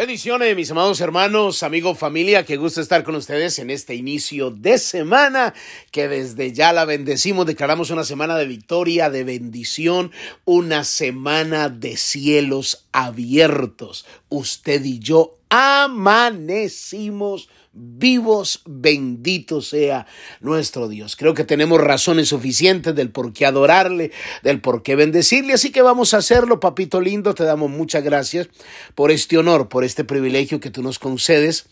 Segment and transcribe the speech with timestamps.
[0.00, 4.78] Bendiciones, mis amados hermanos, amigos, familia, qué gusto estar con ustedes en este inicio de
[4.78, 5.52] semana,
[5.90, 10.10] que desde ya la bendecimos, declaramos una semana de victoria, de bendición,
[10.46, 14.06] una semana de cielos abiertos.
[14.30, 20.06] Usted y yo amanecimos vivos, bendito sea
[20.40, 21.14] nuestro Dios.
[21.14, 24.10] Creo que tenemos razones suficientes del por qué adorarle,
[24.42, 28.48] del por qué bendecirle, así que vamos a hacerlo, papito lindo, te damos muchas gracias
[28.94, 31.66] por este honor, por este privilegio que tú nos concedes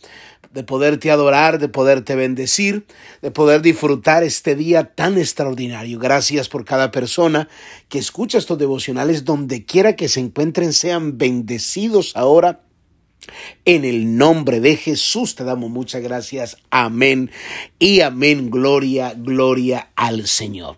[0.52, 2.86] de poderte adorar, de poderte bendecir,
[3.20, 5.98] de poder disfrutar este día tan extraordinario.
[5.98, 7.48] Gracias por cada persona
[7.88, 12.67] que escucha estos devocionales donde quiera que se encuentren, sean bendecidos ahora
[13.64, 16.56] en el nombre de Jesús te damos muchas gracias.
[16.70, 17.30] Amén
[17.78, 18.50] y amén.
[18.50, 20.76] Gloria, gloria al Señor.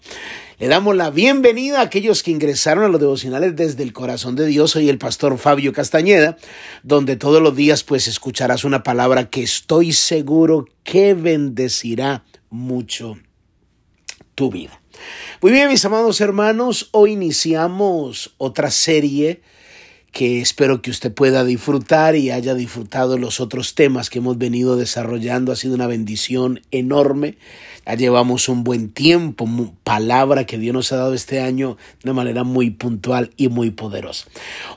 [0.59, 4.45] Le damos la bienvenida a aquellos que ingresaron a los devocionales desde el corazón de
[4.45, 4.73] Dios.
[4.73, 6.37] Soy el pastor Fabio Castañeda,
[6.83, 13.17] donde todos los días pues escucharás una palabra que estoy seguro que bendecirá mucho
[14.35, 14.83] tu vida.
[15.41, 19.41] Muy bien, mis amados hermanos, hoy iniciamos otra serie
[20.13, 24.77] que espero que usted pueda disfrutar y haya disfrutado los otros temas que hemos venido
[24.77, 25.53] desarrollando.
[25.53, 27.37] Ha sido una bendición enorme.
[27.87, 29.49] Ya llevamos un buen tiempo,
[29.83, 33.71] palabra que Dios nos ha dado este año de una manera muy puntual y muy
[33.71, 34.27] poderosa.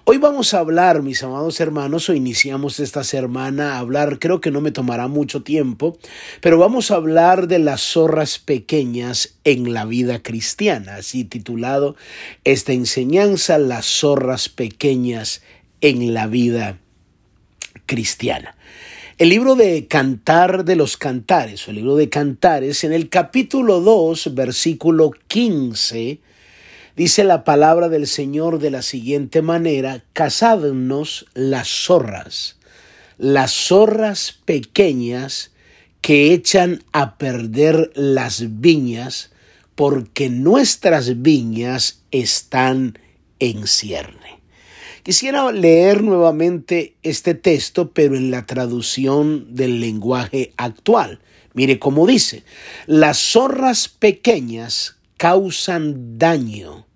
[0.06, 4.50] Hoy vamos a hablar, mis amados hermanos, o iniciamos esta semana a hablar, creo que
[4.50, 5.98] no me tomará mucho tiempo,
[6.42, 11.96] pero vamos a hablar de las zorras pequeñas en la vida cristiana, así titulado
[12.44, 15.42] esta enseñanza, las zorras pequeñas
[15.82, 16.80] en la vida
[17.86, 18.56] cristiana.
[19.18, 23.80] El libro de Cantar de los Cantares, o el libro de Cantares, en el capítulo
[23.82, 26.20] 2, versículo 15,
[26.96, 32.58] dice la palabra del Señor de la siguiente manera, casadnos las zorras,
[33.18, 35.52] las zorras pequeñas
[36.02, 39.33] que echan a perder las viñas,
[39.76, 43.00] porque nuestras viñas están
[43.40, 44.42] en cierne.
[45.04, 51.20] Quisiera leer nuevamente este texto, pero en la traducción del lenguaje actual.
[51.54, 52.44] Mire cómo dice,
[52.88, 56.88] las zorras pequeñas causan daño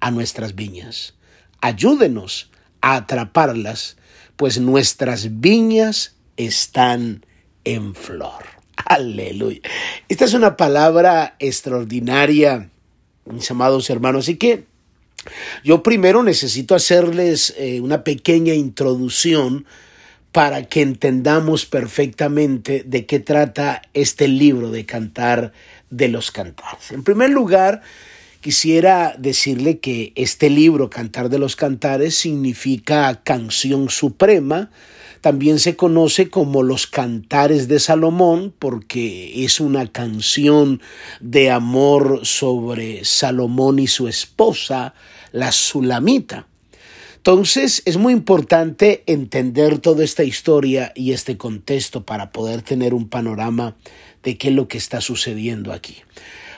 [0.00, 1.14] a nuestras viñas.
[1.60, 2.50] Ayúdenos
[2.80, 3.96] a atraparlas,
[4.36, 7.26] pues nuestras viñas están
[7.64, 8.57] en flor.
[8.98, 9.60] Aleluya.
[10.08, 12.70] Esta es una palabra extraordinaria,
[13.26, 14.64] mis amados hermanos, y que
[15.62, 19.66] yo primero necesito hacerles eh, una pequeña introducción
[20.32, 25.52] para que entendamos perfectamente de qué trata este libro de Cantar
[25.90, 26.90] de los Cantares.
[26.90, 27.82] En primer lugar,
[28.40, 34.70] quisiera decirle que este libro, Cantar de los Cantares, significa canción suprema,
[35.20, 40.80] también se conoce como los cantares de Salomón porque es una canción
[41.20, 44.94] de amor sobre Salomón y su esposa,
[45.32, 46.46] la Sulamita.
[47.16, 53.08] Entonces es muy importante entender toda esta historia y este contexto para poder tener un
[53.08, 53.76] panorama
[54.22, 55.96] de qué es lo que está sucediendo aquí.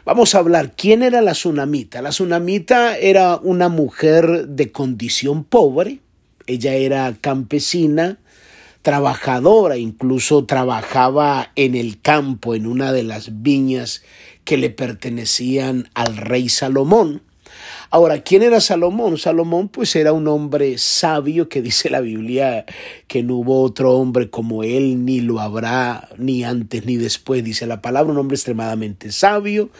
[0.07, 2.01] Vamos a hablar, ¿quién era la Sunamita?
[2.01, 6.01] La Sunamita era una mujer de condición pobre,
[6.47, 8.19] ella era campesina,
[8.81, 14.03] trabajadora, incluso trabajaba en el campo, en una de las viñas
[14.45, 17.23] que le pertenecían al rey Salomón.
[17.93, 19.19] Ahora, ¿quién era Salomón?
[19.19, 22.65] Salomón pues era un hombre sabio que dice la Biblia
[23.09, 27.67] que no hubo otro hombre como él, ni lo habrá, ni antes ni después, dice
[27.67, 29.71] la palabra, un hombre extremadamente sabio.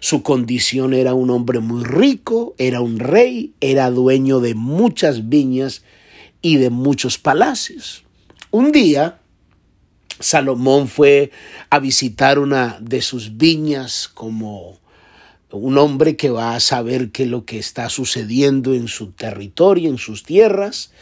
[0.00, 5.84] Su condición era un hombre muy rico, era un rey, era dueño de muchas viñas
[6.42, 8.02] y de muchos palacios.
[8.50, 9.20] Un día,
[10.18, 11.30] Salomón fue
[11.70, 14.79] a visitar una de sus viñas como
[15.52, 19.90] un hombre que va a saber qué es lo que está sucediendo en su territorio,
[19.90, 20.92] en sus tierras.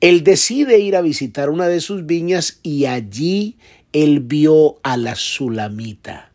[0.00, 3.56] Él decide ir a visitar una de sus viñas y allí
[3.92, 6.30] él vio a la Sulamita.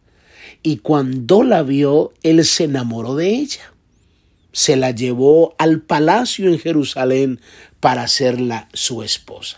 [0.61, 3.73] Y cuando la vio, él se enamoró de ella.
[4.51, 7.41] Se la llevó al palacio en Jerusalén
[7.79, 9.57] para hacerla su esposa.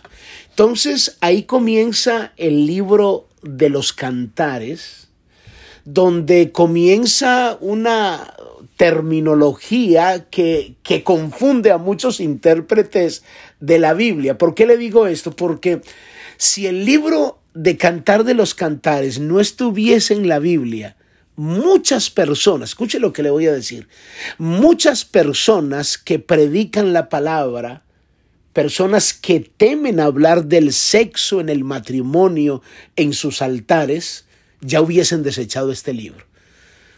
[0.50, 5.05] Entonces ahí comienza el libro de los cantares,
[5.86, 8.34] donde comienza una
[8.76, 13.22] terminología que, que, confunde a muchos intérpretes
[13.60, 14.36] de la Biblia.
[14.36, 15.34] ¿Por qué le digo esto?
[15.34, 15.80] Porque
[16.36, 20.96] si el libro de Cantar de los Cantares no estuviese en la Biblia,
[21.36, 23.88] muchas personas, escuche lo que le voy a decir,
[24.36, 27.84] muchas personas que predican la palabra,
[28.52, 32.60] personas que temen hablar del sexo en el matrimonio
[32.96, 34.25] en sus altares,
[34.60, 36.24] ya hubiesen desechado este libro.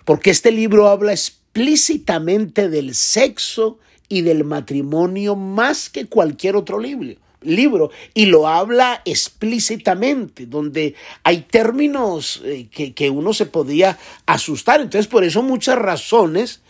[0.05, 3.79] Porque este libro habla explícitamente del sexo
[4.09, 11.43] y del matrimonio más que cualquier otro libro libro y lo habla explícitamente, donde hay
[11.43, 13.97] términos eh, que, que, uno se podía
[14.27, 14.81] asustar.
[14.81, 16.61] Entonces, por eso muchas razones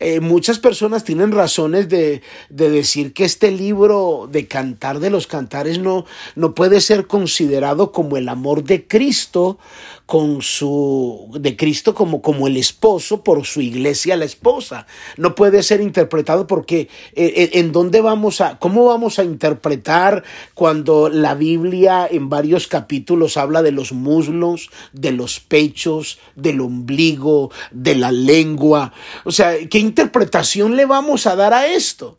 [0.00, 2.20] eh, muchas personas tienen razones de,
[2.50, 6.04] de, decir que este libro de Cantar de los Cantares no,
[6.34, 9.58] no puede ser considerado como el amor de Cristo,
[10.06, 14.86] con su de Cristo como como el esposo por su iglesia la esposa.
[15.16, 20.24] No puede ser interpretado porque eh, eh, en dónde vamos a cómo vamos a interpretar
[20.54, 27.50] cuando la Biblia en varios capítulos habla de los muslos, de los pechos, del ombligo,
[27.70, 28.92] de la lengua.
[29.24, 32.18] O sea, ¿qué interpretación le vamos a dar a esto?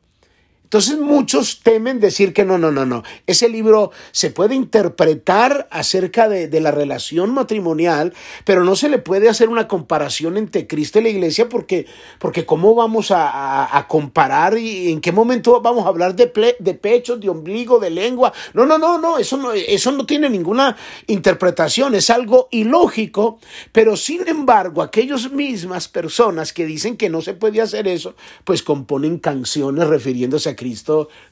[0.65, 3.03] Entonces muchos temen decir que no, no, no, no.
[3.27, 8.13] Ese libro se puede interpretar acerca de, de, la relación matrimonial,
[8.45, 11.85] pero no se le puede hacer una comparación entre Cristo y la iglesia porque,
[12.19, 16.57] porque ¿cómo vamos a, a, comparar y en qué momento vamos a hablar de, ple,
[16.59, 18.33] de pechos, de ombligo, de lengua?
[18.53, 20.75] No, no, no, no eso, no, eso no tiene ninguna
[21.07, 23.39] interpretación, es algo ilógico,
[23.71, 28.62] pero sin embargo aquellas mismas personas que dicen que no se puede hacer eso, pues
[28.62, 30.64] componen canciones refiriéndose a Cristo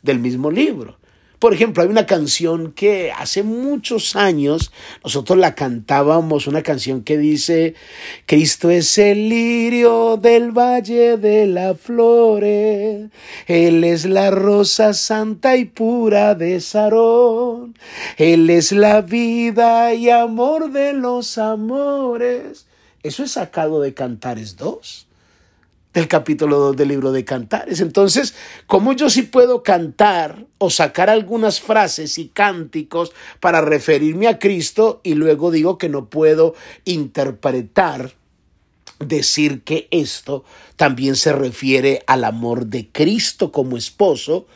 [0.01, 0.97] del mismo libro.
[1.43, 4.71] Por ejemplo, hay una canción que hace muchos años
[5.03, 7.75] nosotros la cantábamos, una canción que dice,
[8.25, 13.09] Cristo es el lirio del valle de las flores,
[13.47, 17.77] Él es la rosa santa y pura de Sarón,
[18.15, 22.67] Él es la vida y amor de los amores.
[23.03, 25.07] Eso es sacado de Cantares 2
[25.93, 27.79] del capítulo 2 del libro de Cantares.
[27.79, 28.33] Entonces,
[28.65, 35.01] ¿cómo yo sí puedo cantar o sacar algunas frases y cánticos para referirme a Cristo
[35.03, 36.55] y luego digo que no puedo
[36.85, 38.13] interpretar,
[38.99, 40.43] decir que esto
[40.75, 44.47] también se refiere al amor de Cristo como esposo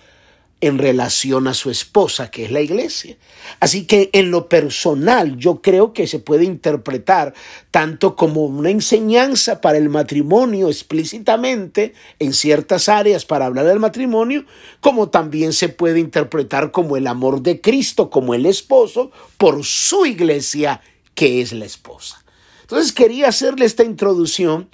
[0.59, 3.15] en relación a su esposa, que es la iglesia.
[3.59, 7.33] Así que en lo personal yo creo que se puede interpretar
[7.69, 14.45] tanto como una enseñanza para el matrimonio explícitamente en ciertas áreas para hablar del matrimonio,
[14.81, 20.07] como también se puede interpretar como el amor de Cristo, como el esposo, por su
[20.07, 20.81] iglesia,
[21.13, 22.24] que es la esposa.
[22.62, 24.69] Entonces quería hacerle esta introducción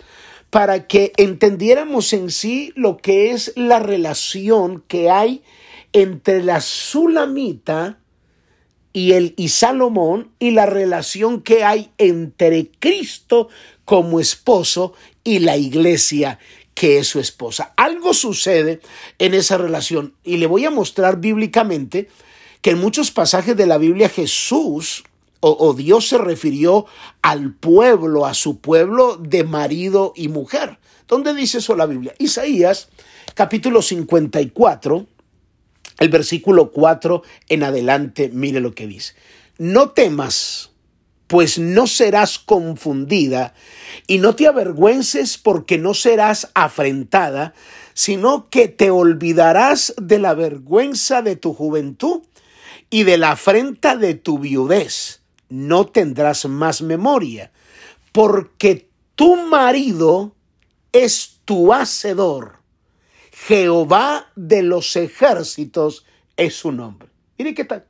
[0.50, 5.44] para que entendiéramos en sí lo que es la relación que hay
[5.94, 8.00] entre la Sulamita
[8.92, 13.50] y el y Salomón y la relación que hay entre Cristo
[13.86, 14.94] como esposo
[15.24, 16.40] y la iglesia
[16.74, 17.74] que es su esposa.
[17.78, 18.82] Algo sucede
[19.20, 22.10] en esa relación y le voy a mostrar bíblicamente
[22.62, 25.04] que en muchos pasajes de la Biblia Jesús
[25.40, 26.86] o, o Dios se refirió
[27.22, 30.80] al pueblo, a su pueblo de marido y mujer.
[31.08, 32.16] ¿Dónde dice eso la Biblia?
[32.18, 32.90] Isaías
[33.36, 35.08] capítulo 54
[36.04, 39.14] el versículo 4 en adelante, mire lo que dice.
[39.58, 40.72] No temas,
[41.28, 43.54] pues no serás confundida,
[44.06, 47.54] y no te avergüences porque no serás afrentada,
[47.94, 52.24] sino que te olvidarás de la vergüenza de tu juventud
[52.90, 55.22] y de la afrenta de tu viudez.
[55.48, 57.52] No tendrás más memoria,
[58.12, 60.36] porque tu marido
[60.92, 62.63] es tu hacedor
[63.34, 66.06] Jehová de los ejércitos
[66.38, 67.10] es su nombre.
[67.38, 67.84] Mire qué tan,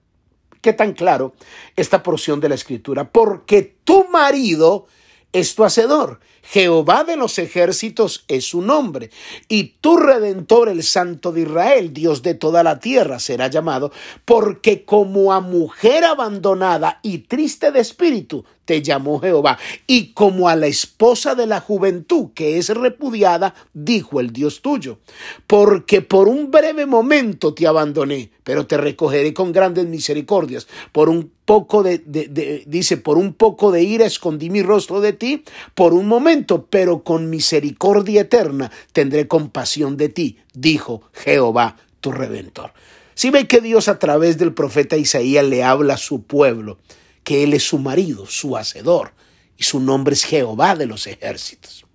[0.62, 1.34] tan claro
[1.76, 3.12] esta porción de la escritura.
[3.12, 4.88] Porque tu marido
[5.34, 6.22] es tu hacedor.
[6.44, 9.10] Jehová de los ejércitos es su nombre.
[9.50, 13.92] Y tu redentor, el Santo de Israel, Dios de toda la tierra, será llamado,
[14.26, 19.58] porque como a mujer abandonada y triste de espíritu, te llamó Jehová.
[19.88, 25.00] Y como a la esposa de la juventud que es repudiada, dijo el Dios tuyo.
[25.48, 30.67] Porque por un breve momento te abandoné, pero te recogeré con grandes misericordias.
[30.91, 35.43] Por un poco de, dice, por un poco de ira escondí mi rostro de ti,
[35.75, 42.74] por un momento, pero con misericordia eterna tendré compasión de ti, dijo Jehová tu redentor.
[43.15, 46.79] Si ve que Dios a través del profeta Isaías le habla a su pueblo,
[47.24, 49.13] que Él es su marido, su hacedor,
[49.58, 51.86] y su nombre es Jehová de los ejércitos.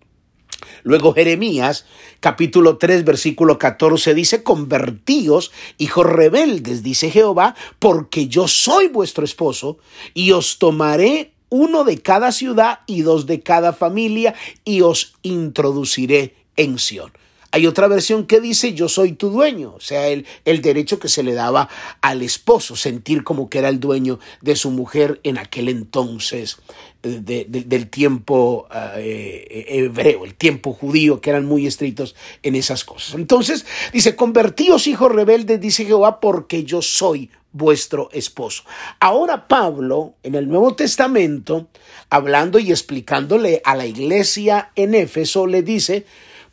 [0.83, 1.87] Luego Jeremías
[2.21, 9.79] capítulo 3 versículo 14 dice, convertíos, hijos rebeldes, dice Jehová, porque yo soy vuestro esposo
[10.15, 16.37] y os tomaré uno de cada ciudad y dos de cada familia y os introduciré
[16.57, 17.13] en Sión.
[17.51, 21.09] Hay otra versión que dice yo soy tu dueño, o sea, el, el derecho que
[21.09, 21.69] se le daba
[22.01, 26.59] al esposo, sentir como que era el dueño de su mujer en aquel entonces
[27.05, 33.15] eh, del tiempo eh, hebreo, el tiempo judío, que eran muy estrictos en esas cosas.
[33.15, 38.65] Entonces dice, convertíos hijos rebeldes, dice Jehová, porque yo soy vuestro esposo.
[39.01, 41.69] Ahora Pablo, en el Nuevo Testamento,
[42.11, 46.05] hablando y explicándole a la iglesia en Éfeso, le dice,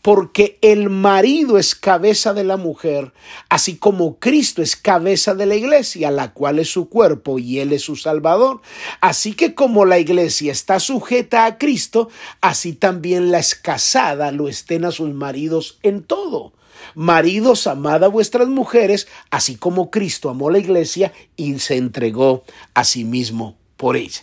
[0.06, 3.12] porque el marido es cabeza de la mujer,
[3.50, 7.74] así como Cristo es cabeza de la iglesia, la cual es su cuerpo y él
[7.74, 8.62] es su salvador.
[9.02, 12.10] Así que como la iglesia está sujeta a Cristo,
[12.40, 16.54] así también la escasada lo estén a sus maridos en todo.
[16.94, 22.44] Maridos, amad a vuestras mujeres, así como Cristo amó la iglesia y se entregó
[22.76, 24.22] a sí mismo por ella.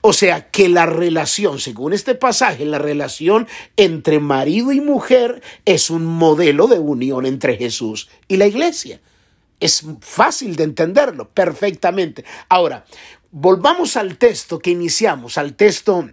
[0.00, 5.90] O sea que la relación, según este pasaje, la relación entre marido y mujer es
[5.90, 9.00] un modelo de unión entre Jesús y la iglesia.
[9.60, 12.24] Es fácil de entenderlo perfectamente.
[12.48, 12.84] Ahora,
[13.30, 16.08] volvamos al texto que iniciamos, al texto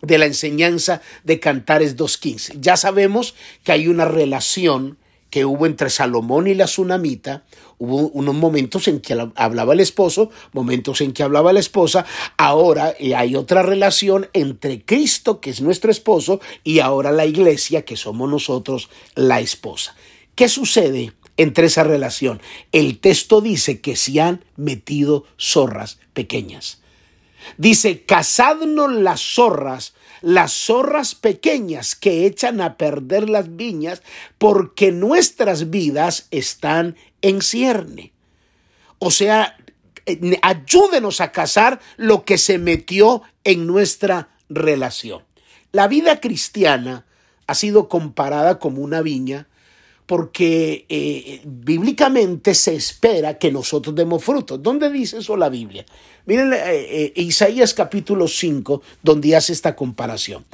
[0.00, 2.60] de la enseñanza de Cantares 2.15.
[2.60, 4.98] Ya sabemos que hay una relación
[5.32, 7.44] que hubo entre Salomón y la Tsunamita,
[7.78, 12.04] hubo unos momentos en que hablaba el esposo, momentos en que hablaba la esposa,
[12.36, 17.86] ahora eh, hay otra relación entre Cristo, que es nuestro esposo, y ahora la iglesia,
[17.86, 19.96] que somos nosotros la esposa.
[20.34, 21.14] ¿Qué sucede?
[21.38, 22.42] entre esa relación.
[22.72, 26.82] El texto dice que se han metido zorras pequeñas.
[27.56, 34.02] Dice, cazadnos las zorras las zorras pequeñas que echan a perder las viñas
[34.38, 38.12] porque nuestras vidas están en cierne.
[38.98, 39.56] O sea,
[40.06, 45.22] eh, ayúdenos a cazar lo que se metió en nuestra relación.
[45.72, 47.04] La vida cristiana
[47.46, 49.48] ha sido comparada como una viña
[50.12, 54.62] porque eh, bíblicamente se espera que nosotros demos frutos.
[54.62, 55.86] ¿Dónde dice eso la Biblia?
[56.26, 60.44] Miren eh, eh, Isaías capítulo 5, donde hace esta comparación.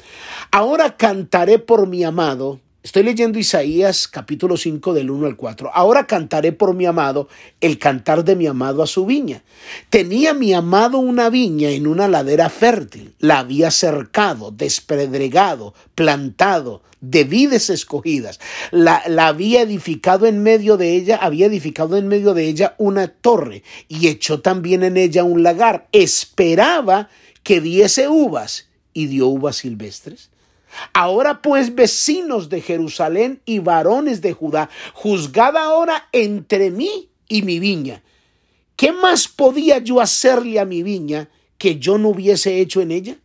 [0.53, 5.73] Ahora cantaré por mi amado, Estoy leyendo Isaías capítulo 5 del 1 al 4.
[5.75, 7.29] Ahora cantaré por mi amado
[7.61, 9.43] el cantar de mi amado a su viña.
[9.91, 13.15] Tenía mi amado una viña en una ladera fértil.
[13.19, 18.39] La había cercado, despedregado, plantado, de vides escogidas.
[18.71, 23.09] La, la había edificado en medio de ella, había edificado en medio de ella una
[23.09, 25.89] torre y echó también en ella un lagar.
[25.91, 27.09] Esperaba
[27.43, 30.31] que diese uvas y dio uvas silvestres.
[30.93, 37.59] Ahora pues, vecinos de Jerusalén y varones de Judá, juzgad ahora entre mí y mi
[37.59, 38.03] viña.
[38.77, 43.17] ¿Qué más podía yo hacerle a mi viña que yo no hubiese hecho en ella?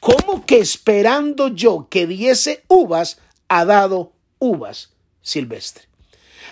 [0.00, 5.84] ¿Cómo que esperando yo que diese uvas, ha dado uvas silvestre?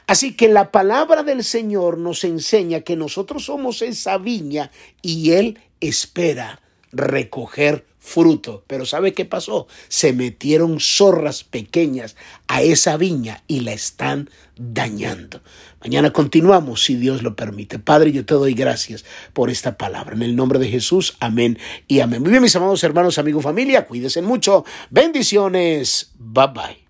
[0.07, 4.71] Así que la palabra del Señor nos enseña que nosotros somos esa viña
[5.03, 6.61] y Él espera
[6.91, 8.65] recoger fruto.
[8.67, 9.67] Pero ¿sabe qué pasó?
[9.89, 12.17] Se metieron zorras pequeñas
[12.49, 15.41] a esa viña y la están dañando.
[15.81, 17.79] Mañana continuamos si Dios lo permite.
[17.79, 20.15] Padre, yo te doy gracias por esta palabra.
[20.15, 22.21] En el nombre de Jesús, amén y amén.
[22.23, 24.65] Muy bien, mis amados hermanos, amigos, familia, cuídense mucho.
[24.91, 26.13] Bendiciones.
[26.19, 26.82] Bye bye.